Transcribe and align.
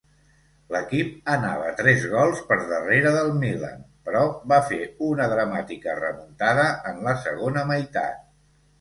L'equip 0.75 1.11
anava 1.33 1.67
tres 1.81 2.05
gols 2.13 2.41
per 2.47 2.57
darrere 2.73 3.13
del 3.19 3.31
Milan 3.45 3.85
però 4.09 4.25
va 4.55 4.61
fer 4.73 4.83
una 5.13 5.31
dramàtica 5.37 5.99
remuntada 6.03 6.69
en 6.95 7.03
la 7.11 7.19
segona 7.31 7.71
meitat. 7.77 8.31